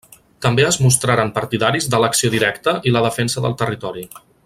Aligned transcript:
També 0.45 0.63
es 0.69 0.79
mostraren 0.85 1.29
partidaris 1.35 1.89
de 1.95 2.01
l'acció 2.05 2.33
directa 2.39 2.77
i 2.89 2.95
la 2.97 3.05
defensa 3.09 3.45
del 3.47 3.59
territori. 3.65 4.09